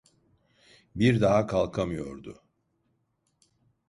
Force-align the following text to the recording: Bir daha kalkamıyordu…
Bir 0.95 1.21
daha 1.21 1.47
kalkamıyordu… 1.47 2.41